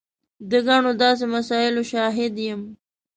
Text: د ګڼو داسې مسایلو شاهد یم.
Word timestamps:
د 0.49 0.51
ګڼو 0.67 0.91
داسې 1.01 1.25
مسایلو 1.35 1.83
شاهد 1.91 2.33
یم. 2.47 2.61